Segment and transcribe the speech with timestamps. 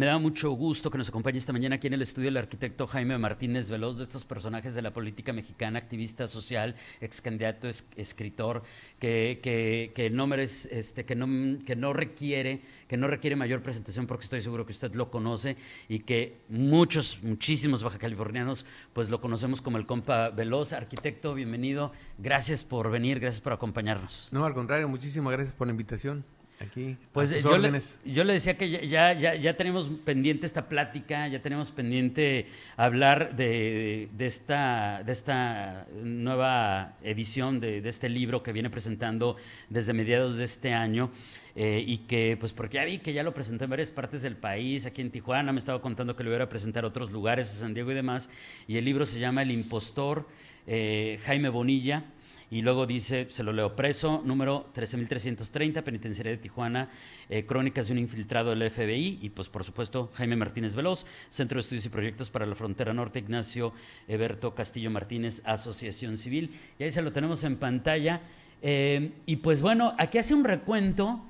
[0.00, 2.86] me da mucho gusto que nos acompañe esta mañana aquí en el estudio el arquitecto
[2.86, 8.62] Jaime Martínez Veloz, de estos personajes de la política mexicana, activista social, ex candidato, escritor,
[8.98, 13.60] que, que, que, no merece, este, que, no, que no requiere, que no requiere mayor
[13.60, 18.64] presentación porque estoy seguro que usted lo conoce y que muchos, muchísimos baja californianos,
[18.94, 20.72] pues lo conocemos como el compa Veloz.
[20.72, 21.92] Arquitecto, bienvenido.
[22.16, 24.30] Gracias por venir, gracias por acompañarnos.
[24.32, 26.24] No, al contrario, muchísimas gracias por la invitación.
[26.60, 31.26] Aquí, pues yo le, yo le, decía que ya, ya, ya, tenemos pendiente esta plática,
[31.26, 32.46] ya tenemos pendiente
[32.76, 39.36] hablar de, de, esta, de esta nueva edición de, de, este libro que viene presentando
[39.70, 41.10] desde mediados de este año.
[41.56, 44.36] Eh, y que, pues porque ya vi que ya lo presentó en varias partes del
[44.36, 47.50] país, aquí en Tijuana, me estaba contando que lo iba a presentar a otros lugares,
[47.50, 48.30] a San Diego y demás,
[48.68, 50.28] y el libro se llama El Impostor,
[50.66, 52.04] eh, Jaime Bonilla,
[52.50, 56.88] y luego dice, se lo leo, preso número 13.330, penitenciaria de Tijuana,
[57.28, 61.56] eh, crónicas de un infiltrado del FBI y pues por supuesto Jaime Martínez Veloz, Centro
[61.56, 63.72] de Estudios y Proyectos para la Frontera Norte, Ignacio
[64.08, 66.50] Eberto Castillo Martínez, Asociación Civil.
[66.78, 68.20] Y ahí se lo tenemos en pantalla.
[68.62, 71.24] Eh, y pues bueno, aquí hace un recuento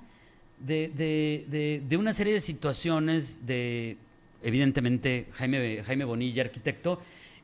[0.58, 3.98] de, de, una serie de situaciones de,
[4.42, 7.00] evidentemente, Jaime, Jaime Bonilla, arquitecto,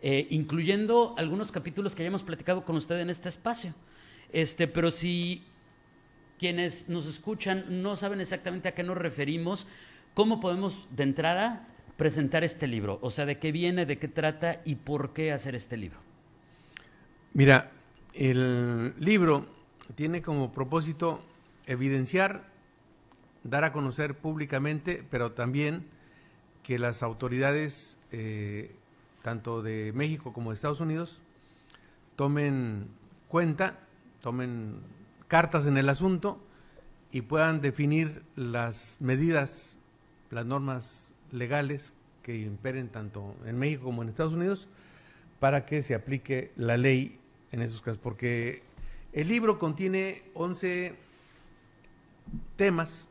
[0.09, 3.75] eh, incluyendo algunos capítulos que hayamos platicado con usted en este espacio.
[4.33, 5.43] Este, pero si
[6.39, 9.67] quienes nos escuchan no saben exactamente a qué nos referimos,
[10.15, 13.01] ¿cómo podemos de entrada presentar este libro?
[13.03, 15.99] O sea, ¿de qué viene, de qué trata y por qué hacer este libro?
[17.33, 17.73] Mira,
[18.15, 19.49] el libro
[19.97, 21.21] tiene como propósito
[21.67, 22.49] evidenciar,
[23.43, 25.85] dar a conocer públicamente, pero también
[26.63, 28.71] que las autoridades eh,
[29.27, 31.21] tanto de México como de Estados Unidos,
[32.15, 32.87] tomen
[33.27, 33.77] cuenta,
[34.21, 34.77] tomen
[35.27, 36.41] cartas en el asunto
[37.11, 39.79] y puedan definir las medidas,
[40.31, 41.93] las normas legales
[42.23, 44.69] que imperen tanto en México como en Estados Unidos
[45.41, 47.19] para que se aplique la ley
[47.51, 47.99] en esos casos.
[48.01, 48.63] Porque
[49.13, 50.95] el libro contiene 11
[52.55, 53.09] temas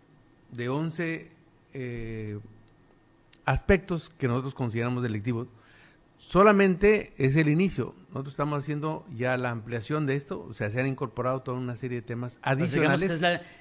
[0.53, 1.31] de 11
[1.73, 2.39] eh,
[3.43, 5.49] aspectos que nosotros consideramos delictivos
[6.17, 7.95] solamente es el inicio.
[8.09, 11.75] Nosotros estamos haciendo ya la ampliación de esto, o sea, se han incorporado toda una
[11.75, 13.11] serie de temas pues adicionales.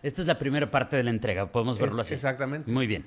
[0.03, 2.15] esta es la primera parte de la entrega, podemos verlo así.
[2.15, 2.71] Exactamente.
[2.71, 3.05] Muy bien.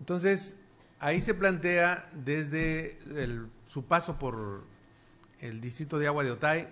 [0.00, 0.56] Entonces,
[0.98, 2.98] ahí se plantea desde
[3.66, 4.64] su paso por
[5.40, 6.68] el distrito de agua de Otay,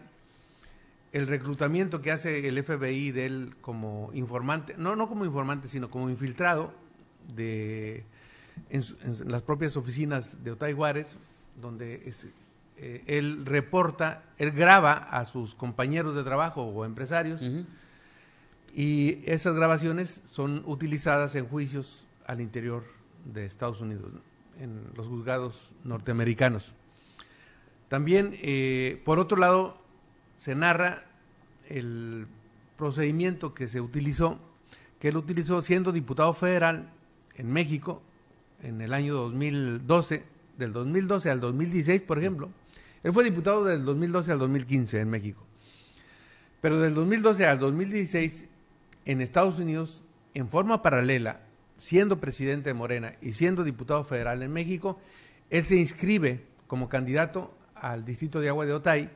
[1.13, 5.91] el reclutamiento que hace el FBI de él como informante, no, no como informante, sino
[5.91, 6.73] como infiltrado
[7.35, 8.05] de,
[8.71, 8.83] en,
[9.27, 11.07] las propias oficinas de Otay Juárez,
[11.61, 12.03] donde
[12.77, 17.43] eh, él reporta, él graba a sus compañeros de trabajo o empresarios
[18.75, 22.85] y esas grabaciones son utilizadas en juicios al interior
[23.25, 24.11] de Estados Unidos,
[24.59, 26.75] en los juzgados norteamericanos.
[27.89, 29.79] También, eh, por otro lado,
[30.39, 31.05] se narra
[31.69, 32.27] el
[32.79, 34.41] procedimiento que se utilizó,
[34.99, 36.91] que él utilizó siendo diputado federal
[37.35, 38.03] en México
[38.63, 42.51] en el año 2012 del 2012 al 2016, por ejemplo.
[43.03, 45.45] Él fue diputado del 2012 al 2015 en México.
[46.61, 48.47] Pero del 2012 al 2016,
[49.05, 50.05] en Estados Unidos,
[50.35, 51.41] en forma paralela,
[51.77, 55.01] siendo presidente de Morena y siendo diputado federal en México,
[55.51, 59.11] él se inscribe como candidato al distrito de agua de Otay,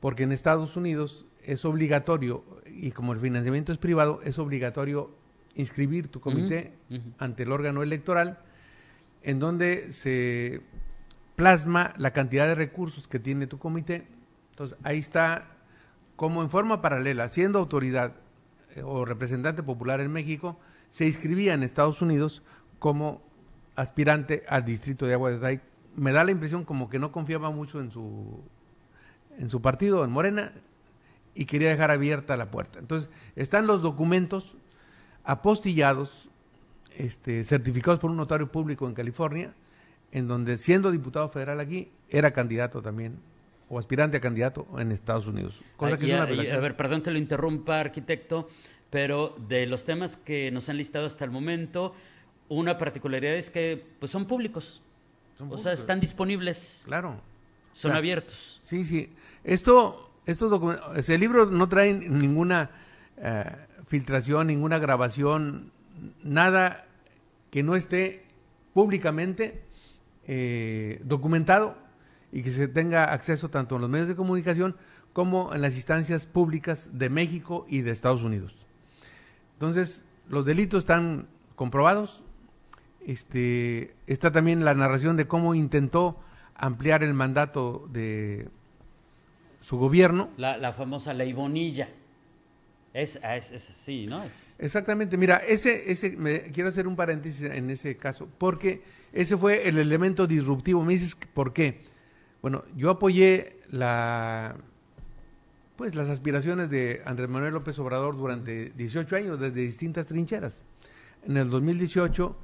[0.00, 5.14] porque en Estados Unidos es obligatorio, y como el financiamiento es privado, es obligatorio
[5.54, 6.72] inscribir tu comité
[7.18, 8.40] ante el órgano electoral
[9.24, 10.62] en donde se
[11.36, 14.06] plasma la cantidad de recursos que tiene tu comité.
[14.50, 15.48] Entonces, ahí está
[16.16, 18.14] como en forma paralela, siendo autoridad
[18.74, 22.42] eh, o representante popular en México, se inscribía en Estados Unidos
[22.78, 23.22] como
[23.76, 25.60] aspirante al distrito de Agua de Day.
[25.94, 28.40] Me da la impresión como que no confiaba mucho en su,
[29.38, 30.52] en su partido, en Morena,
[31.34, 32.78] y quería dejar abierta la puerta.
[32.78, 34.56] Entonces, están los documentos
[35.24, 36.28] apostillados
[36.96, 39.54] este, certificados por un notario público en California,
[40.12, 43.18] en donde siendo diputado federal aquí, era candidato también,
[43.68, 45.62] o aspirante a candidato en Estados Unidos.
[45.78, 48.48] a, ver, perdón que lo interrumpa, arquitecto,
[48.90, 51.94] pero de los temas que nos han listado hasta el momento,
[52.48, 54.82] una particularidad es que pues, son públicos.
[55.48, 56.82] o sea, están disponibles.
[56.84, 57.18] Claro.
[57.72, 58.60] Son abiertos.
[58.64, 59.10] Sí, sí.
[59.44, 62.70] Esto, estos documentos, el libro no trae ninguna
[63.16, 63.44] eh,
[63.86, 65.72] filtración, ninguna grabación
[66.22, 66.86] nada
[67.50, 68.24] que no esté
[68.74, 69.62] públicamente
[70.26, 71.76] eh, documentado
[72.32, 74.76] y que se tenga acceso tanto en los medios de comunicación
[75.12, 78.66] como en las instancias públicas de México y de Estados Unidos.
[79.54, 82.24] Entonces, los delitos están comprobados.
[83.06, 86.18] Este, está también la narración de cómo intentó
[86.54, 88.48] ampliar el mandato de
[89.60, 90.30] su gobierno.
[90.36, 91.88] La, famosa ley Bonilla.
[92.94, 94.22] Es, es, sí, ¿no?
[94.58, 95.16] Exactamente.
[95.16, 99.78] Mira, ese, ese, me, quiero hacer un paréntesis en ese caso, porque ese fue el
[99.78, 100.84] elemento disruptivo.
[100.84, 101.82] Me dices, ¿por qué?
[102.42, 104.56] Bueno, yo apoyé la,
[105.76, 110.60] pues, las aspiraciones de Andrés Manuel López Obrador durante 18 años, desde distintas trincheras.
[111.26, 112.36] En el 2018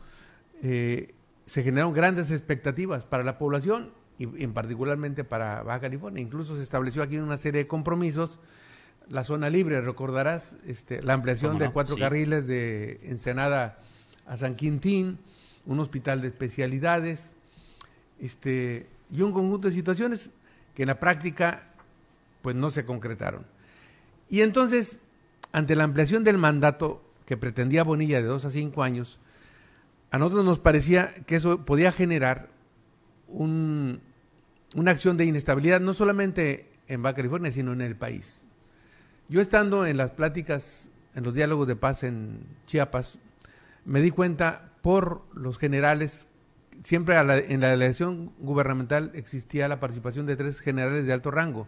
[0.62, 6.22] eh, se generaron grandes expectativas para la población y en particularmente para Baja California.
[6.22, 8.40] Incluso se estableció aquí una serie de compromisos.
[9.08, 13.78] La zona libre, recordarás, este, la ampliación de cuatro carriles de Ensenada
[14.26, 15.18] a San Quintín,
[15.64, 17.24] un hospital de especialidades,
[18.20, 20.30] este, y un conjunto de situaciones
[20.74, 21.68] que en la práctica
[22.42, 23.46] pues no se concretaron.
[24.28, 25.00] Y entonces,
[25.52, 29.18] ante la ampliación del mandato que pretendía Bonilla de dos a cinco años,
[30.10, 32.48] a nosotros nos parecía que eso podía generar
[33.26, 34.00] un,
[34.74, 38.47] una acción de inestabilidad, no solamente en Baja California, sino en el país.
[39.30, 43.18] Yo estando en las pláticas, en los diálogos de paz en Chiapas,
[43.84, 46.28] me di cuenta por los generales,
[46.82, 51.66] siempre en la delegación gubernamental existía la participación de tres generales de alto rango.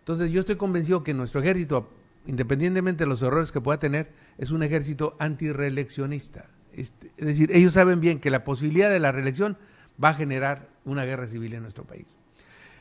[0.00, 1.88] Entonces yo estoy convencido que nuestro ejército,
[2.26, 6.44] independientemente de los errores que pueda tener, es un ejército antireeleccionista.
[6.74, 9.56] Este, es decir, ellos saben bien que la posibilidad de la reelección
[10.02, 12.16] va a generar una guerra civil en nuestro país.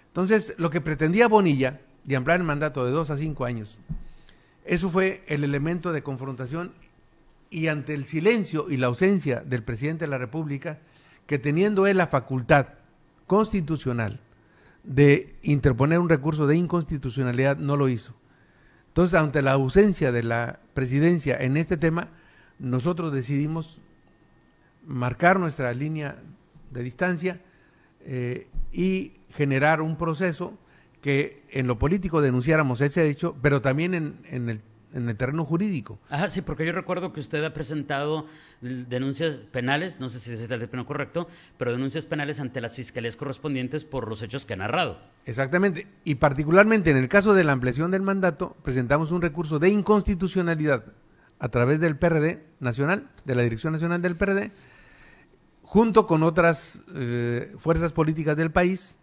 [0.08, 3.78] Entonces, lo que pretendía Bonilla, de ampliar el mandato de dos a cinco años,
[4.66, 6.74] eso fue el elemento de confrontación
[7.50, 10.80] y ante el silencio y la ausencia del presidente de la República,
[11.28, 12.68] que teniendo él la facultad
[13.28, 14.20] constitucional
[14.84, 18.14] de interponer un recurso de inconstitucionalidad, no lo hizo.
[18.88, 22.10] Entonces, ante la ausencia de la presidencia en este tema,
[22.60, 23.82] nosotros decidimos
[24.86, 26.18] marcar nuestra línea
[26.72, 27.42] de distancia
[28.02, 30.58] eh, y generar un proceso
[31.02, 34.62] que en lo político denunciáramos ese hecho, pero también en, el,
[34.94, 36.00] en el terreno jurídico.
[36.10, 38.26] Ajá, sí, porque yo recuerdo que usted ha presentado
[38.62, 41.28] denuncias penales, no sé si es el término correcto,
[41.58, 45.00] pero denuncias penales ante las fiscalías correspondientes por los hechos que ha narrado.
[45.26, 49.70] Exactamente, y particularmente en el caso de la ampliación del mandato, presentamos un recurso de
[49.70, 50.86] inconstitucionalidad
[51.40, 54.52] a través del PRD nacional, de la Dirección Nacional del PRD,
[55.64, 59.00] junto con otras eh, fuerzas políticas del país,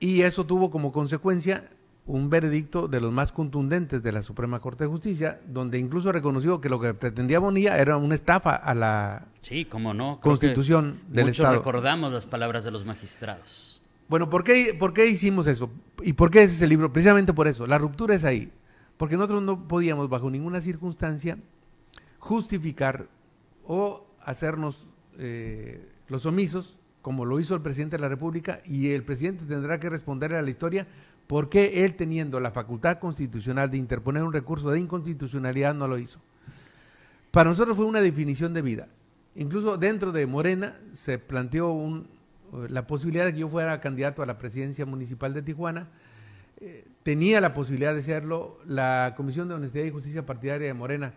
[0.00, 1.68] y eso tuvo como consecuencia
[2.06, 6.60] un veredicto de los más contundentes de la Suprema Corte de Justicia, donde incluso reconoció
[6.60, 10.20] que lo que pretendía Bonilla era una estafa a la sí, cómo no.
[10.20, 11.56] Constitución del Estado.
[11.56, 13.82] recordamos las palabras de los magistrados.
[14.08, 15.68] Bueno, ¿por qué, ¿por qué hicimos eso?
[16.02, 16.92] ¿Y por qué es ese libro?
[16.92, 17.66] Precisamente por eso.
[17.66, 18.52] La ruptura es ahí.
[18.96, 21.38] Porque nosotros no podíamos, bajo ninguna circunstancia,
[22.18, 23.08] justificar
[23.66, 24.86] o hacernos
[25.18, 29.78] eh, los omisos, como lo hizo el presidente de la República, y el presidente tendrá
[29.78, 30.88] que responder a la historia
[31.28, 35.98] por qué él, teniendo la facultad constitucional de interponer un recurso de inconstitucionalidad, no lo
[35.98, 36.18] hizo.
[37.30, 38.88] Para nosotros fue una definición de vida.
[39.36, 42.04] Incluso dentro de Morena se planteó
[42.68, 45.88] la posibilidad de que yo fuera candidato a la presidencia municipal de Tijuana.
[46.60, 48.58] Eh, tenía la posibilidad de serlo.
[48.66, 51.14] La Comisión de Honestidad y Justicia Partidaria de Morena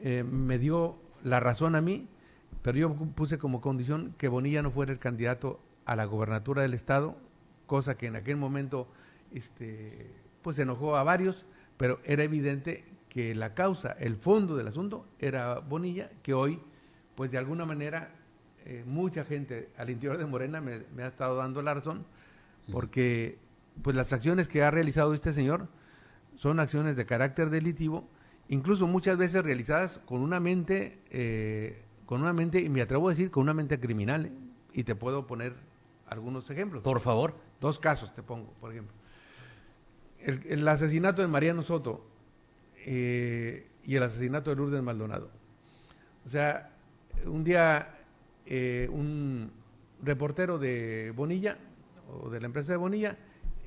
[0.00, 2.06] eh, me dio la razón a mí
[2.64, 6.72] pero yo puse como condición que Bonilla no fuera el candidato a la gobernatura del
[6.72, 7.14] estado,
[7.66, 8.88] cosa que en aquel momento
[9.34, 11.44] este, pues enojó a varios,
[11.76, 16.58] pero era evidente que la causa, el fondo del asunto era Bonilla, que hoy,
[17.16, 18.14] pues de alguna manera,
[18.64, 22.06] eh, mucha gente al interior de Morena me, me, ha estado dando la razón,
[22.72, 23.36] porque
[23.82, 25.68] pues las acciones que ha realizado este señor
[26.34, 28.08] son acciones de carácter delitivo,
[28.48, 33.10] incluso muchas veces realizadas con una mente eh, con una mente, y me atrevo a
[33.10, 34.26] decir, con una mente criminal.
[34.26, 34.32] ¿eh?
[34.72, 35.54] Y te puedo poner
[36.06, 36.82] algunos ejemplos.
[36.82, 37.34] Por favor.
[37.60, 38.94] Dos casos te pongo, por ejemplo.
[40.18, 42.04] El, asesinato de Mariano Soto
[42.86, 45.30] eh, y el asesinato de Lourdes Maldonado.
[46.26, 46.70] O sea,
[47.26, 47.98] un día
[48.46, 49.50] eh, un
[50.02, 51.58] reportero de Bonilla,
[52.10, 53.16] o de la empresa de Bonilla,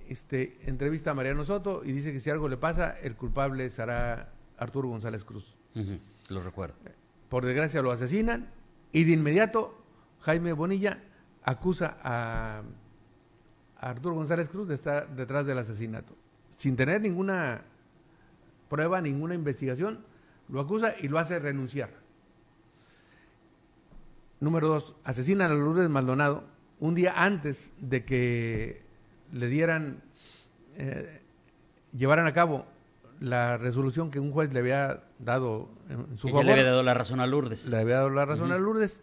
[0.07, 4.31] este, entrevista a Mariano Soto y dice que si algo le pasa, el culpable será
[4.57, 5.55] Arturo González Cruz.
[6.29, 6.75] Lo recuerdo
[7.29, 8.49] por desgracia lo asesinan
[8.91, 9.83] y de inmediato
[10.21, 10.99] Jaime Bonilla
[11.43, 12.63] acusa a,
[13.79, 16.15] Arturo González Cruz de estar detrás del asesinato.
[16.49, 17.61] Sin tener ninguna
[18.69, 20.03] prueba, ninguna investigación,
[20.49, 21.91] lo acusa y lo hace renunciar.
[24.39, 26.43] Número dos, asesinan a Lourdes Maldonado
[26.79, 28.81] un día antes de que
[29.31, 30.01] le dieran,
[30.75, 31.21] eh,
[31.91, 32.65] llevaran a cabo
[33.19, 36.45] la resolución que un juez le había dado en su favor.
[36.45, 37.69] le había dado la razón a Lourdes.
[37.69, 39.01] Le había dado la razón a Lourdes.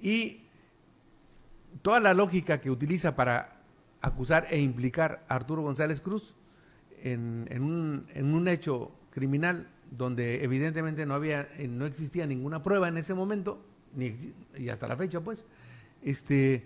[0.00, 0.42] Y
[1.82, 3.60] toda la lógica que utiliza para
[4.00, 6.34] acusar e implicar a Arturo González Cruz
[7.02, 12.96] en, un, en un hecho criminal donde evidentemente no había, no existía ninguna prueba en
[12.96, 13.64] ese momento,
[13.94, 14.16] ni,
[14.56, 15.44] y hasta la fecha, pues,
[16.02, 16.64] este,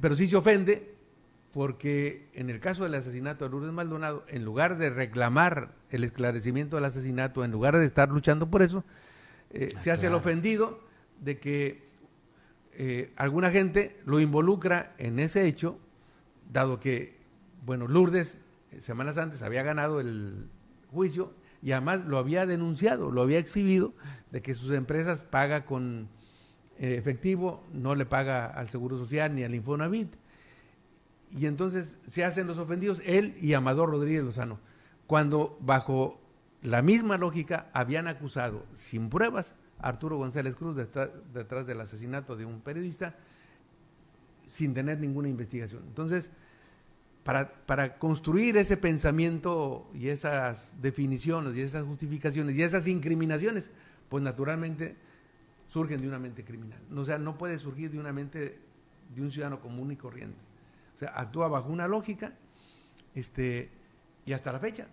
[0.00, 0.94] pero sí se ofende
[1.52, 6.76] porque en el caso del asesinato de Lourdes Maldonado, en lugar de reclamar el esclarecimiento
[6.76, 8.84] del asesinato, en lugar de estar luchando por eso,
[9.50, 10.80] eh, se hace el ofendido
[11.20, 11.88] de que
[12.72, 15.78] eh, alguna gente lo involucra en ese hecho,
[16.52, 17.18] dado que,
[17.66, 18.38] bueno, Lourdes,
[18.80, 20.48] semanas antes, había ganado el
[20.92, 23.92] juicio y además lo había denunciado, lo había exhibido,
[24.30, 26.08] de que sus empresas paga con
[26.78, 30.14] eh, efectivo, no le paga al Seguro Social ni al Infonavit
[31.36, 34.58] y entonces se hacen los ofendidos él y Amador Rodríguez Lozano,
[35.06, 36.20] cuando bajo
[36.62, 42.44] la misma lógica habían acusado sin pruebas a Arturo González Cruz detrás, del asesinato de
[42.44, 43.16] un periodista
[44.46, 45.84] sin tener ninguna investigación.
[45.86, 46.30] Entonces,
[47.22, 53.70] para, para, construir ese pensamiento y esas definiciones y esas justificaciones y esas incriminaciones,
[54.08, 54.96] pues naturalmente
[55.68, 56.80] surgen de una mente criminal.
[56.96, 58.58] O sea, no puede surgir de una mente
[59.14, 60.49] de un ciudadano común y corriente
[61.00, 62.34] sea, actúa bajo una lógica
[63.14, 63.70] este,
[64.24, 64.86] y hasta la fecha.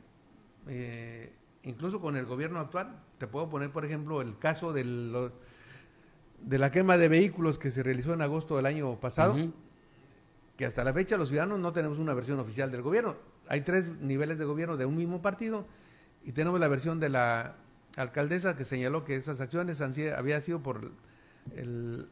[0.68, 1.34] Eh,
[1.64, 5.32] incluso con el gobierno actual, te puedo poner, por ejemplo, el caso de
[6.44, 9.36] la quema de vehículos que se realizó en agosto del año pasado,
[10.56, 13.16] que hasta la fecha los ciudadanos no tenemos una versión oficial del gobierno.
[13.48, 15.66] Hay tres niveles de gobierno de un mismo partido
[16.24, 17.56] y tenemos la versión de la
[17.96, 20.92] alcaldesa que señaló que esas acciones han había sido por
[21.56, 22.08] el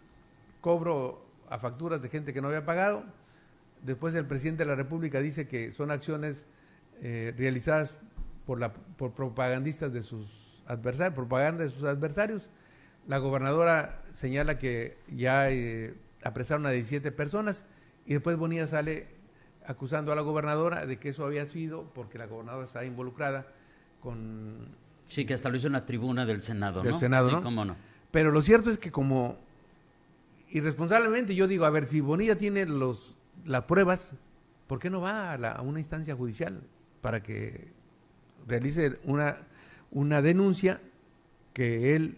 [0.62, 3.06] cobro a facturas de gente que no había pagado
[3.86, 6.46] Después el presidente de la República dice que son acciones
[7.02, 7.98] eh, realizadas
[8.46, 12.50] por, la, por propagandistas de sus adversarios, propaganda de sus adversarios.
[13.08, 17.64] La gobernadora señala que ya eh, apresaron a 17 personas
[18.08, 19.08] y después Bonilla sale
[19.68, 23.48] acusando a la gobernadora de que eso había sido porque la gobernadora está involucrada
[24.02, 24.68] con...
[25.08, 27.76] Sí, que hasta lo hizo en la tribuna del Senado, del Senado, sí, cómo no.
[28.10, 29.38] Pero lo cierto es que como
[30.50, 34.16] irresponsablemente yo digo, a ver, si Bonilla tiene los las pruebas,
[34.68, 36.62] ¿por qué no va a, una instancia judicial
[37.02, 37.72] para que
[38.48, 39.38] realice una,
[39.92, 40.82] una denuncia
[41.54, 42.18] que él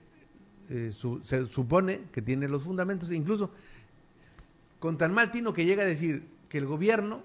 [0.69, 3.51] eh, se supone que tiene los fundamentos, incluso
[4.79, 7.23] con tan mal tino que llega a decir que el gobierno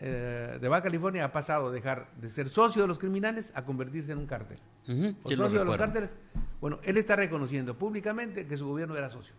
[0.00, 3.64] eh, de Baja California ha pasado de dejar de ser socio de los criminales a
[3.64, 4.58] convertirse en un cártel.
[5.22, 6.16] o socio de los cárteles.
[6.60, 9.34] Bueno, él está reconociendo públicamente que su gobierno era socio.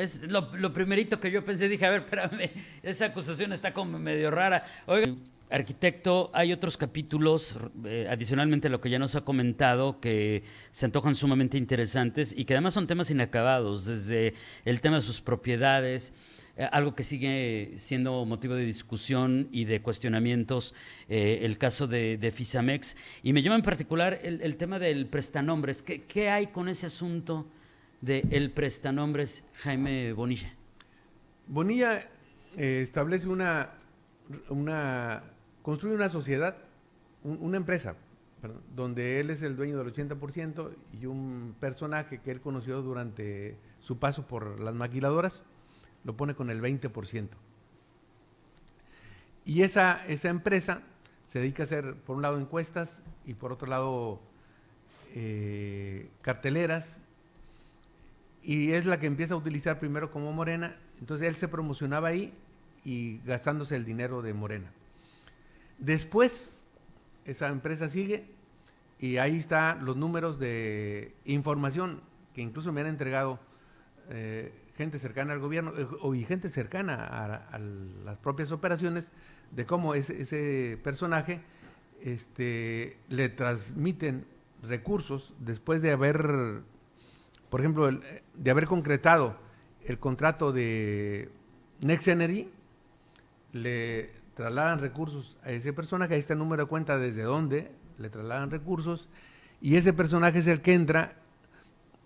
[0.00, 2.50] Es lo, primerito que yo pensé, dije, a ver, espérame,
[2.82, 4.64] esa acusación está como medio rara.
[4.86, 5.14] Oiga,
[5.50, 10.86] arquitecto, hay otros capítulos, eh, adicionalmente a lo que ya nos ha comentado, que se
[10.86, 16.14] antojan sumamente interesantes y que además son temas inacabados, desde el tema de sus propiedades,
[16.56, 20.74] eh, algo que sigue siendo motivo de discusión y de cuestionamientos,
[21.08, 22.96] eh, el caso de, Fisamex.
[23.22, 25.82] Y me llama en particular el, tema del prestanombres.
[25.82, 27.46] ¿Qué, ¿Qué hay con ese asunto?
[28.00, 30.54] De el prestanombres Jaime Bonilla?
[31.46, 32.08] Bonilla
[32.56, 33.70] eh, establece una,
[34.48, 35.22] una,
[35.62, 36.56] construye una sociedad,
[37.24, 37.96] una empresa,
[38.74, 43.98] donde él es el dueño del 80% y un personaje que él conoció durante su
[43.98, 45.42] paso por las maquiladoras
[46.04, 47.28] lo pone con el 20%.
[49.44, 50.82] Y esa, esa empresa
[51.26, 54.20] se dedica a hacer, por un lado, encuestas y por otro lado,
[55.14, 56.96] eh, carteleras
[58.42, 60.76] y es la que empieza a utilizar primero como Morena.
[60.98, 62.32] Entonces él se promocionaba ahí
[62.84, 64.70] y gastándose el dinero de Morena.
[65.78, 66.50] Después,
[67.24, 68.24] esa empresa sigue
[68.98, 72.02] y ahí están los números de información
[72.34, 73.40] que incluso me han entregado
[74.10, 76.94] eh, gente cercana al gobierno eh, y gente cercana
[77.50, 79.10] a, las propias operaciones
[79.50, 81.40] de cómo ese, ese personaje
[82.02, 84.26] este, le transmiten
[84.62, 86.62] recursos después de haber
[87.50, 87.90] por ejemplo,
[88.34, 89.36] de haber concretado
[89.84, 91.30] el contrato de
[91.80, 92.48] Next Energy,
[93.52, 98.08] le trasladan recursos a ese personaje, ahí está el número de cuenta desde dónde le
[98.08, 99.10] trasladan recursos,
[99.60, 101.16] y ese personaje es el que entra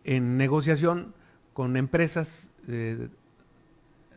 [0.02, 1.14] en negociación
[1.52, 3.08] con empresas eh,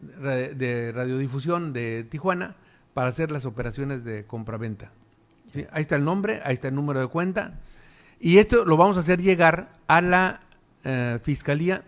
[0.02, 2.56] de radiodifusión de Tijuana
[2.94, 4.92] para hacer las operaciones de compraventa.
[5.54, 5.66] ¿Sí?
[5.72, 7.60] Ahí está el nombre, ahí está el número de cuenta,
[8.20, 10.42] y esto lo vamos a hacer llegar a la
[10.84, 11.84] eh, Fiscalía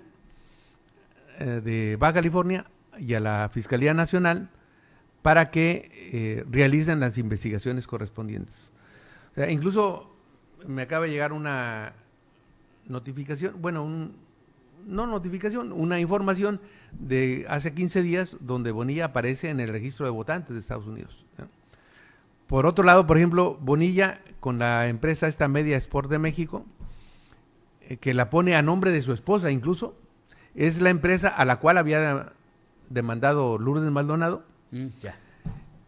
[1.39, 2.65] eh, de Baja California
[2.97, 4.49] y a la Fiscalía Nacional
[5.21, 8.71] para que eh, realicen las investigaciones correspondientes.
[9.31, 10.15] O sea, incluso
[10.67, 11.93] me acaba de llegar una
[12.87, 14.15] notificación, bueno, un,
[14.85, 16.59] no notificación, una información
[16.91, 21.25] de hace 15 días donde Bonilla aparece en el registro de votantes de Estados Unidos.
[22.47, 26.65] Por otro lado, por ejemplo, Bonilla con la empresa esta Media Sport de México,
[27.97, 29.95] que la pone a nombre de su esposa incluso,
[30.55, 32.33] es la empresa a la cual había
[32.89, 34.43] demandado Lourdes Maldonado.
[34.71, 34.87] Mm,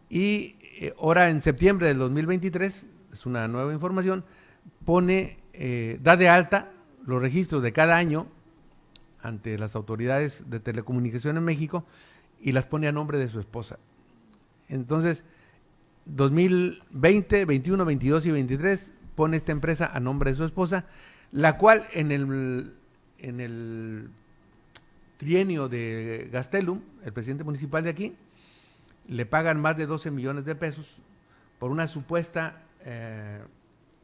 [0.10, 4.24] y eh, ahora en septiembre del 2023, es una nueva información,
[4.86, 6.72] pone, eh, da de alta
[7.06, 8.28] los registros de cada año
[9.22, 11.86] ante las autoridades de telecomunicación en México
[12.40, 13.78] y las pone a nombre de su esposa.
[14.68, 15.24] Entonces,
[16.06, 20.86] 2020, 21, 22 y 23 pone esta empresa a nombre de su esposa,
[21.32, 22.74] la cual en el,
[23.20, 24.10] en el
[25.18, 28.16] trienio de Gastelum, el presidente municipal de aquí,
[29.08, 30.98] le pagan más de 12 millones de pesos
[31.60, 33.40] por una supuesta, eh,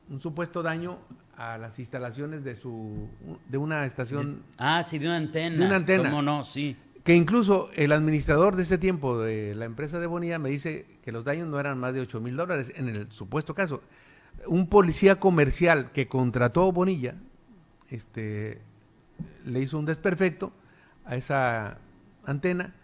[0.10, 1.00] un supuesto daño
[1.36, 3.08] a las instalaciones de su
[3.48, 4.42] de una estación.
[4.58, 5.58] ah, sí, de una antena.
[5.58, 6.10] De una antena.
[6.10, 6.44] ¿Cómo no?
[6.44, 6.76] Sí.
[7.04, 11.12] Que incluso el administrador de ese tiempo de la empresa de Bonilla me dice que
[11.12, 13.82] los daños no eran más de 8 mil dólares en el supuesto caso.
[14.46, 17.16] Un policía comercial que contrató Bonilla
[17.90, 18.62] este,
[19.46, 20.52] le hizo un desperfecto
[21.06, 21.80] a esa
[22.26, 22.76] antena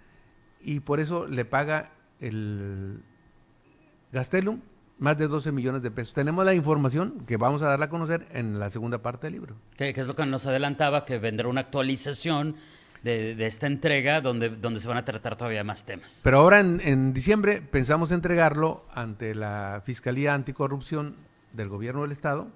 [0.61, 3.01] y por eso le paga el
[4.11, 4.61] Gastelum
[4.99, 6.13] más de 12 millones de pesos.
[6.13, 9.55] Tenemos la información que vamos a darla a conocer en la segunda parte del libro.
[9.75, 12.55] Que, es lo que nos adelantaba, que vendrá una actualización
[13.03, 16.21] de, esta entrega donde, donde se van a tratar todavía más temas.
[16.23, 21.17] Pero ahora en, en diciembre pensamos entregarlo ante la Fiscalía Anticorrupción
[21.53, 22.51] del Gobierno del Estado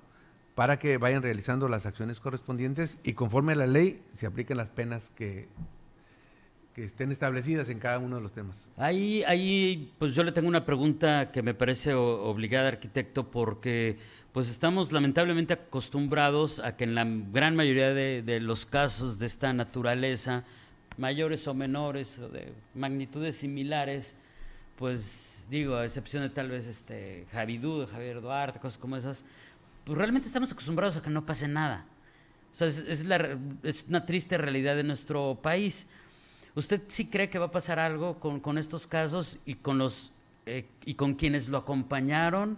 [0.55, 4.69] para que vayan realizando las acciones correspondientes y conforme a la ley se apliquen las
[4.69, 5.47] penas que
[6.77, 8.69] que estén establecidas en cada uno de los temas.
[8.77, 13.97] Ahí, ahí, pues yo le tengo una pregunta que me parece obligada, arquitecto, porque
[14.31, 19.53] pues estamos lamentablemente acostumbrados a que en la gran mayoría de, los casos de esta
[19.53, 20.43] naturaleza,
[20.97, 24.21] mayores o menores, de magnitudes similares,
[24.77, 29.25] pues digo, a excepción de tal vez este Javier Duarte, cosas como esas,
[29.83, 31.85] pues realmente estamos acostumbrados a que no pase nada.
[32.51, 33.37] O sea, es, la,
[33.87, 35.87] una triste realidad de nuestro país.
[36.55, 40.11] ¿Usted sí cree que va a pasar algo con, estos casos y con los
[40.45, 42.57] eh, y con quienes lo acompañaron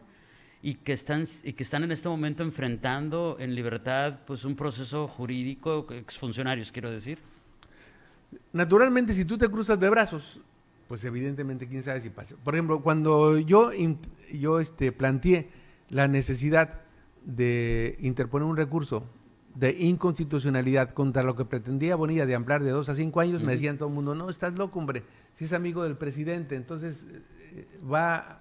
[0.62, 5.08] y que están y que están en este momento enfrentando en libertad pues un proceso
[5.08, 7.20] jurídico exfuncionarios quiero decir?
[8.54, 10.40] Naturalmente, si tú te cruzas de brazos,
[10.90, 12.36] pues evidentemente quién sabe si pasa.
[12.44, 13.70] Por ejemplo, cuando yo
[14.34, 15.48] yo este planteé
[15.88, 16.82] la necesidad
[17.24, 19.04] de interponer un recurso
[19.54, 23.52] de inconstitucionalidad contra lo que pretendía Bonilla de ampliar de dos a cinco años, me
[23.52, 25.04] decían todo el mundo, no, estás loco, hombre,
[25.36, 27.06] si es amigo del presidente, entonces
[27.52, 28.40] eh, va,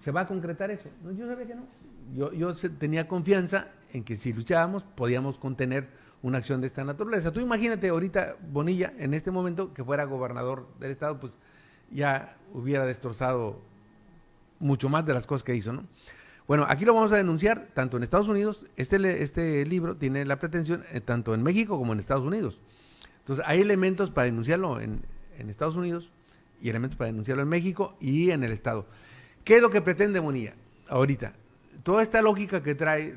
[0.00, 0.90] se va a concretar eso.
[1.16, 1.66] yo sabía que no.
[2.14, 5.88] Yo, yo tenía confianza en que si luchábamos podíamos contener
[6.22, 7.32] una acción de esta naturaleza.
[7.32, 11.34] Tú imagínate ahorita Bonilla, en este momento, que fuera gobernador del estado, pues
[11.90, 13.60] ya hubiera destrozado
[14.58, 15.86] mucho más de las cosas que hizo, ¿no?
[16.48, 20.38] Bueno, aquí lo vamos a denunciar tanto en Estados Unidos, este, este libro tiene la
[20.38, 22.58] pretensión eh, tanto en México como en Estados Unidos.
[23.18, 25.04] Entonces, hay elementos para denunciarlo en,
[25.36, 26.10] Estados Unidos
[26.60, 28.86] y elementos para denunciarlo en México y en el Estado.
[29.44, 30.54] ¿Qué es lo que pretende Bonilla
[30.88, 31.34] ahorita?
[31.88, 33.16] Toda esta lógica que trae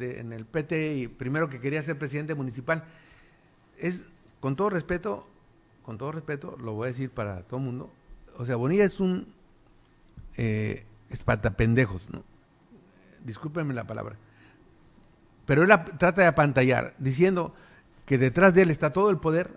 [0.00, 2.82] en el PT y primero que quería ser presidente municipal,
[3.78, 4.06] es,
[4.40, 5.28] con todo respeto,
[5.84, 7.92] con todo respeto, lo voy a decir para todo el mundo,
[8.36, 9.32] o sea, Bonilla es un
[10.36, 12.24] eh, espantapendejos, ¿no?
[13.22, 14.16] discúlpenme la palabra,
[15.46, 17.54] pero él trata de apantallar, diciendo
[18.06, 19.56] que detrás de él está todo el poder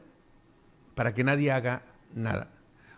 [0.93, 1.81] para que nadie haga
[2.13, 2.51] nada.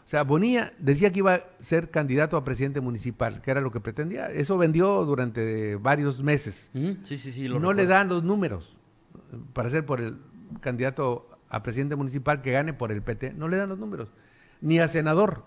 [0.09, 3.71] O sea, Bonilla decía que iba a ser candidato a presidente municipal, que era lo
[3.71, 4.25] que pretendía.
[4.31, 6.71] Eso vendió durante varios meses.
[7.03, 7.47] Sí, sí, sí.
[7.47, 8.75] no le dan los números
[9.53, 10.17] para ser por el
[10.61, 13.33] candidato a presidente municipal que gane por el PT.
[13.33, 14.11] No le dan los números.
[14.61, 15.43] Ni a senador.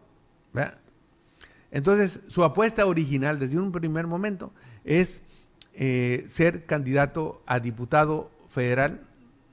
[1.72, 4.53] Entonces, su apuesta original desde un primer momento
[4.85, 5.22] es
[5.75, 9.01] eh, ser candidato a diputado federal.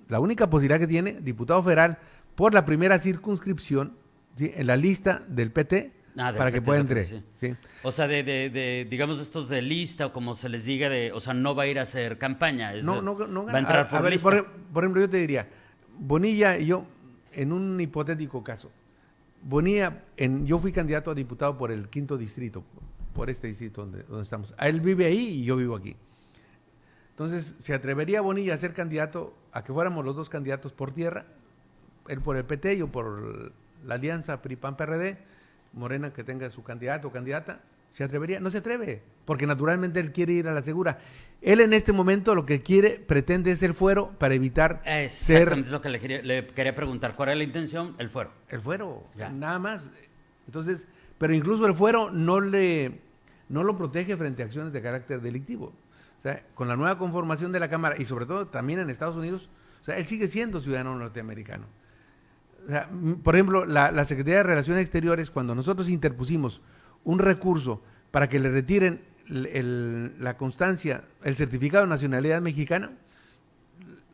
[0.07, 1.97] La única posibilidad que tiene, diputado federal,
[2.35, 3.97] por la primera circunscripción
[4.37, 7.05] en la lista del PT ah, para que pueda entrar.
[7.83, 11.33] O sea, de, digamos, estos de lista o como se les diga, de, o sea,
[11.33, 12.73] no va a ir a hacer campaña.
[12.81, 14.45] no, no, no, Va a entrar por, lista.
[14.73, 15.47] por ejemplo, yo te diría,
[15.97, 16.85] Bonilla y yo,
[17.33, 18.71] en un hipotético caso,
[19.41, 22.63] Bonilla, en, yo fui candidato a diputado por el quinto distrito,
[23.13, 24.53] por este distrito donde, donde estamos.
[24.59, 25.95] Él vive ahí y yo vivo aquí.
[27.11, 31.25] Entonces, ¿se atrevería Bonilla a ser candidato, a que fuéramos los dos candidatos por tierra?
[32.07, 33.51] Él por el PT y yo por
[33.85, 35.17] la alianza PRI-PAN-PRD,
[35.73, 37.61] Morena que tenga su candidato o candidata,
[37.91, 38.39] ¿se atrevería?
[38.39, 40.99] No se atreve, porque naturalmente él quiere ir a la segura.
[41.41, 45.81] Él en este momento lo que quiere, pretende ser fuero para evitar Exactamente, es lo
[45.81, 47.15] que le quería, le quería, preguntar.
[47.15, 47.95] ¿Cuál es la intención?
[47.97, 48.31] El fuero.
[48.49, 49.89] El fuero, nada más.
[50.47, 50.87] Entonces,
[51.17, 52.99] pero incluso el fuero no le
[53.49, 55.73] no lo protege frente a acciones de carácter delictivo.
[56.19, 59.15] O sea, con la nueva conformación de la Cámara y sobre todo también en Estados
[59.15, 59.49] Unidos,
[59.81, 61.65] o sea, él sigue siendo ciudadano norteamericano.
[63.23, 66.61] Por ejemplo, la, Secretaría de Relaciones Exteriores, cuando nosotros interpusimos
[67.03, 72.91] un recurso para que le retiren la constancia, el certificado de nacionalidad mexicana,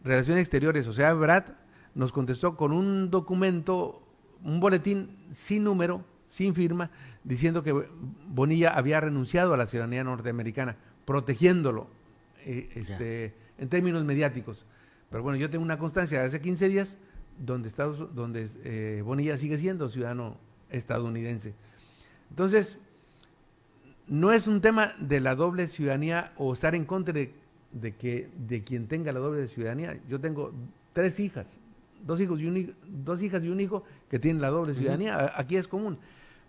[0.03, 1.45] Relaciones Exteriores, o sea, Brad,
[1.95, 4.03] nos contestó con un documento,
[4.43, 6.91] un boletín sin número, sin firma,
[7.23, 7.73] diciendo que
[8.27, 11.87] Bonilla había renunciado a la ciudadanía norteamericana, protegiéndolo
[12.45, 14.65] eh, este, en términos mediáticos.
[15.09, 16.97] Pero bueno, yo tengo una constancia de hace 15 días
[17.37, 20.37] donde, Estados, donde eh, Bonilla sigue siendo ciudadano
[20.69, 21.53] estadounidense.
[22.29, 22.79] Entonces,
[24.07, 27.31] no es un tema de la doble ciudadanía o estar en contra de,
[27.97, 29.99] que, de quien tenga la doble ciudadanía.
[30.07, 30.53] Yo tengo
[30.93, 31.47] tres hijas,
[32.05, 35.33] dos, hijos y un, dos hijas y un hijo que tienen la doble ciudadanía.
[35.35, 35.97] Aquí es común.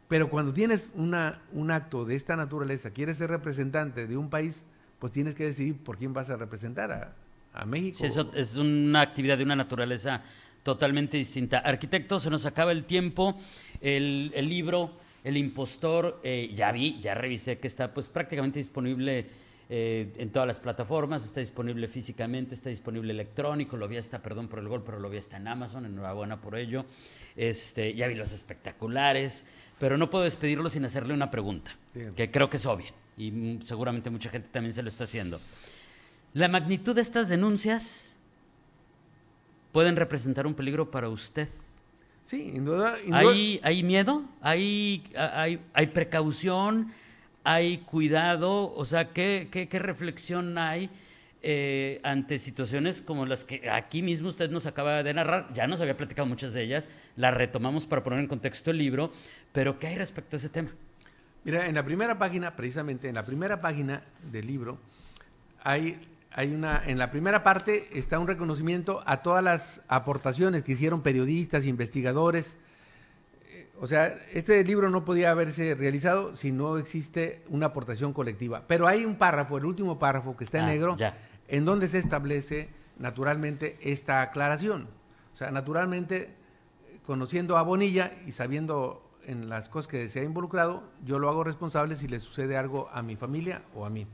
[0.09, 4.65] Pero cuando tienes una, un acto de esta naturaleza, quieres ser representante de un país,
[4.99, 7.13] pues tienes que decidir por quién vas a representar a,
[7.65, 7.97] México.
[7.99, 10.23] Sí, eso es una actividad de una naturaleza
[10.67, 11.61] totalmente distinta.
[11.61, 13.39] Arquitecto, se nos acaba el tiempo.
[13.81, 19.27] El, libro, El impostor, eh, ya vi, ya revisé que está pues prácticamente disponible
[19.71, 24.49] eh, en todas las plataformas, está disponible físicamente, está disponible electrónico, lo vi hasta, perdón
[24.49, 26.85] por el gol, pero lo vi hasta en Amazon, enhorabuena por ello.
[27.37, 29.47] Este, ya vi los espectaculares,
[29.79, 31.77] pero no puedo despedirlo sin hacerle una pregunta,
[32.17, 35.41] que creo que es obvia y seguramente mucha gente también se lo está haciendo.
[36.35, 38.16] La magnitud de estas denuncias
[39.77, 41.51] pueden representar un peligro para usted.
[42.25, 42.97] Sí, sin duda.
[43.13, 44.25] ¿Hay, ¿Hay, miedo?
[44.41, 46.95] ¿Hay, hay, ¿Hay precaución?
[47.45, 48.75] ¿Hay cuidado?
[48.75, 50.89] O sea, ¿qué, qué, qué reflexión hay?
[51.43, 55.83] Eh, ante situaciones como las que aquí mismo usted nos acaba de narrar, ya nos
[55.83, 59.13] había platicado muchas de ellas, las retomamos para poner en contexto el libro,
[59.53, 60.71] pero ¿qué hay respecto a ese tema?
[61.45, 64.79] Mira, en la primera página, precisamente en la primera página del libro,
[65.63, 66.01] hay,
[66.37, 71.01] hay una, en la primera parte está un reconocimiento a todas las aportaciones que hicieron
[71.01, 72.57] periodistas, investigadores.
[73.49, 78.65] Eh, o sea, este libro no podía haberse realizado si no existe una aportación colectiva.
[78.67, 80.97] Pero hay un párrafo, el último párrafo que está en ah, negro,
[81.49, 82.69] en donde se establece
[82.99, 84.89] naturalmente esta aclaración.
[85.33, 86.35] O sea, naturalmente,
[87.07, 91.45] conociendo a Bonilla y sabiendo en las cosas que se ha involucrado, yo lo hago
[91.45, 94.07] responsable si le sucede algo a mi familia o a mí.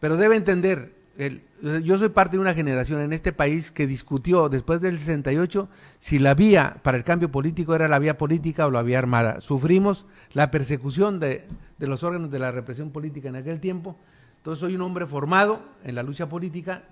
[0.00, 4.80] Pero debe entender, yo soy parte de una generación en este país que discutió después
[4.80, 5.68] del 68
[6.00, 9.40] si la vía para el cambio político era la vía política o la vía armada.
[9.40, 11.46] Sufrimos la persecución de,
[11.78, 13.96] los órganos de la represión política en aquel tiempo.
[14.38, 16.82] Entonces soy un hombre formado en la lucha política,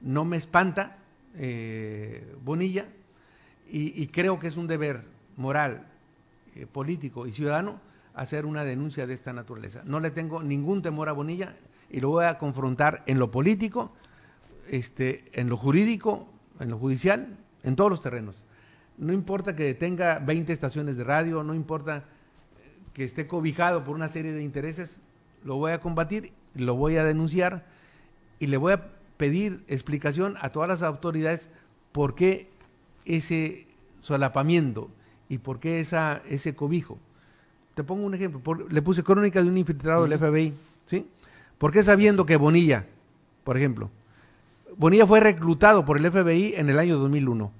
[0.00, 0.98] no me espanta
[1.36, 2.86] eh, Bonilla
[3.70, 5.04] y, y creo que es un deber
[5.36, 5.86] moral
[6.56, 7.80] eh, político y ciudadano
[8.14, 9.82] hacer una denuncia de esta naturaleza.
[9.84, 11.54] No le tengo ningún temor a Bonilla
[11.90, 13.92] y lo voy a confrontar en lo político,
[14.68, 16.28] este, en lo jurídico,
[16.60, 18.44] en lo judicial, en todos los terrenos.
[18.96, 22.04] No importa que tenga 20 estaciones de radio, no importa
[22.92, 25.00] que esté cobijado por una serie de intereses,
[25.44, 27.64] lo voy a combatir, lo voy a denunciar
[28.38, 31.48] y le voy a pedir explicación a todas las autoridades
[31.92, 32.50] por qué
[33.04, 33.66] ese
[34.00, 34.90] solapamiento,
[35.28, 36.98] ¿Y por qué esa, ese cobijo?
[37.74, 38.40] Te pongo un ejemplo.
[38.68, 40.54] le puse crónica de un infiltrado del FBI.
[40.86, 41.06] ¿sí?
[41.58, 42.86] ¿Por qué sabiendo que Bonilla,
[43.44, 43.90] por ejemplo,
[44.76, 47.52] Bonilla fue reclutado por el FBI en el año 2001?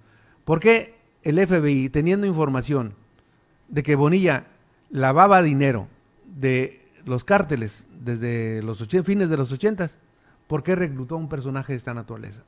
[0.44, 2.94] ¿Por qué el FBI, teniendo información
[3.68, 4.46] de que Bonilla
[4.90, 5.88] lavaba dinero
[6.24, 9.90] de los cárteles desde los fines de los 80,
[10.46, 12.44] ¿por qué reclutó a un personaje de esta naturaleza?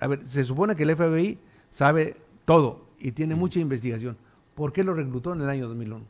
[0.00, 1.38] A ver, se supone que el FBI
[1.70, 4.16] sabe todo y tiene mucha investigación.
[4.54, 6.04] ¿Por qué lo reclutó en el año 2001?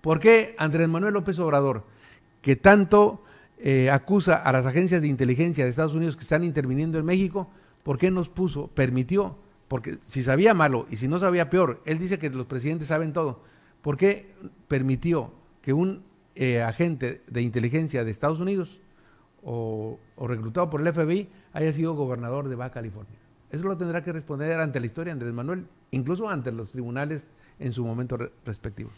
[0.00, 1.84] ¿Por qué Andrés Manuel López Obrador,
[2.40, 3.22] que tanto
[3.64, 7.48] eh, acusa a las agencias de inteligencia de Estados Unidos que están interviniendo en México,
[7.84, 9.38] ¿por qué nos puso, permitió?
[9.68, 13.12] Porque si sabía malo y si no sabía peor, él dice que los presidentes saben
[13.12, 13.40] todo.
[13.80, 14.34] ¿Por qué
[14.66, 16.02] permitió que un
[16.34, 18.80] eh, agente de inteligencia de Estados Unidos
[19.44, 23.16] o, o, reclutado por el FBI haya sido gobernador de Baja California?
[23.52, 27.28] Eso lo tendrá que responder ante la historia Andrés Manuel, incluso ante los tribunales
[27.60, 28.90] en su momento respectivo.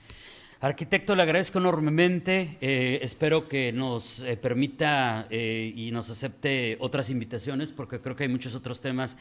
[0.61, 2.57] Arquitecto, le agradezco enormemente.
[2.61, 8.25] Eh, espero que nos eh, permita eh, y nos acepte otras invitaciones, porque creo que
[8.25, 9.19] hay muchos otros temas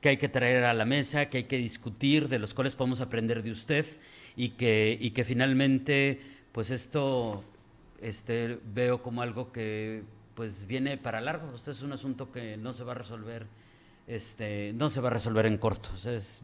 [0.00, 3.00] que hay que traer a la mesa, que hay que discutir, de los cuales podemos
[3.00, 3.86] aprender de usted
[4.36, 6.20] y que, y que finalmente,
[6.52, 7.42] pues esto
[8.00, 10.02] este, veo como algo que
[10.34, 11.54] pues viene para largo.
[11.54, 13.46] Esto es un asunto que no se va a resolver,
[14.06, 15.90] este, no se va a resolver en corto.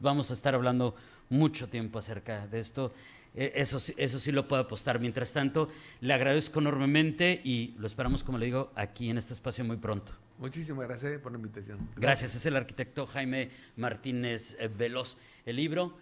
[0.00, 0.94] vamos a estar hablando
[1.28, 2.92] mucho tiempo acerca de esto.
[3.34, 5.00] E, eso, eso sí lo puedo apostar.
[5.00, 5.68] Mientras tanto,
[6.00, 10.12] le agradezco enormemente y lo esperamos, como le digo, aquí en este espacio muy pronto.
[10.38, 11.78] Muchísimas gracias por la invitación.
[11.78, 12.00] Gracias.
[12.00, 12.34] gracias.
[12.36, 15.16] Es el arquitecto Jaime Martínez eh, Veloz.
[15.46, 15.96] El libro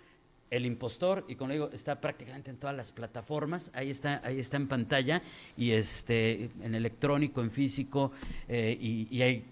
[0.50, 4.56] el impostor, y como digo, está prácticamente en todas las plataformas, ahí está, ahí está
[4.56, 5.22] en pantalla,
[5.56, 8.12] y este, en electrónico, en físico,
[8.48, 9.44] eh, y, hay...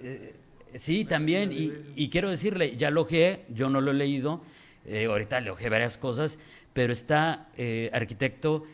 [0.00, 0.34] Eh,
[0.76, 4.42] sí, también, y, quiero decirle, ya lo ojeé, yo no lo he leído,
[4.86, 6.38] eh, ahorita le ojeé varias cosas,
[6.72, 7.48] pero está,
[7.92, 8.64] arquitecto,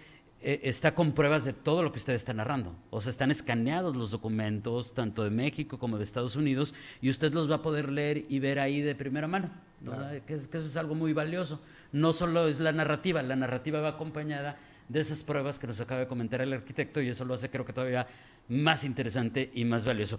[0.40, 2.74] está con pruebas de todo lo que usted está narrando.
[2.90, 7.32] O sea, están escaneados los documentos, tanto de México como de Estados Unidos, y usted
[7.34, 9.50] los va a poder leer y ver ahí de primera mano
[10.26, 11.60] que, eso es algo muy valioso.
[11.92, 14.56] No solo es la narrativa, la narrativa va acompañada
[14.88, 17.64] de esas pruebas que nos acaba de comentar el arquitecto y eso lo hace creo
[17.64, 18.06] que todavía
[18.48, 20.18] más interesante y más valioso.